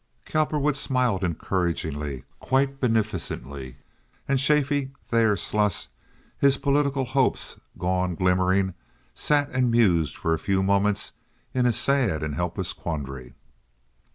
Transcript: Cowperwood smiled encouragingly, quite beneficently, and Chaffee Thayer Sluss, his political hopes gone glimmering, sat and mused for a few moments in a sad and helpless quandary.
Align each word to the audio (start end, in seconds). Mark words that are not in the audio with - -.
Cowperwood 0.25 0.75
smiled 0.75 1.23
encouragingly, 1.23 2.23
quite 2.39 2.79
beneficently, 2.79 3.77
and 4.27 4.39
Chaffee 4.39 4.89
Thayer 5.05 5.35
Sluss, 5.35 5.89
his 6.39 6.57
political 6.57 7.05
hopes 7.05 7.55
gone 7.77 8.15
glimmering, 8.15 8.73
sat 9.13 9.51
and 9.51 9.69
mused 9.69 10.17
for 10.17 10.33
a 10.33 10.39
few 10.39 10.63
moments 10.63 11.11
in 11.53 11.67
a 11.67 11.71
sad 11.71 12.23
and 12.23 12.33
helpless 12.33 12.73
quandary. 12.73 13.35